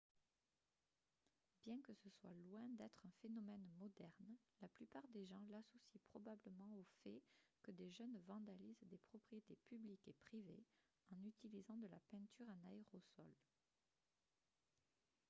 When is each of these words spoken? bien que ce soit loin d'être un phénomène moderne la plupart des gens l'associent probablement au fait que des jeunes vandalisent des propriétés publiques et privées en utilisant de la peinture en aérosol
bien 1.63 1.79
que 1.83 1.93
ce 1.93 2.09
soit 2.09 2.33
loin 2.33 2.67
d'être 2.71 3.05
un 3.05 3.11
phénomène 3.21 3.63
moderne 3.77 4.35
la 4.63 4.67
plupart 4.67 5.07
des 5.09 5.23
gens 5.27 5.43
l'associent 5.51 6.01
probablement 6.09 6.73
au 6.77 6.83
fait 7.03 7.21
que 7.61 7.69
des 7.69 7.91
jeunes 7.91 8.17
vandalisent 8.25 8.83
des 8.87 8.97
propriétés 8.97 9.59
publiques 9.67 10.07
et 10.07 10.15
privées 10.25 10.65
en 11.11 11.23
utilisant 11.23 11.77
de 11.77 11.85
la 11.87 11.99
peinture 12.09 12.49
en 12.49 12.63
aérosol 12.67 13.35